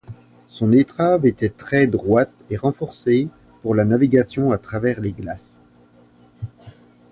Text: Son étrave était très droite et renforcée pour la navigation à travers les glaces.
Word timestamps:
Son 0.47 0.71
étrave 0.71 1.27
était 1.27 1.51
très 1.51 1.85
droite 1.85 2.33
et 2.49 2.57
renforcée 2.57 3.27
pour 3.61 3.75
la 3.75 3.85
navigation 3.85 4.51
à 4.51 4.57
travers 4.57 4.99
les 4.99 5.11
glaces. 5.11 5.59